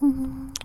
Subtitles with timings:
[0.00, 0.63] 嗯。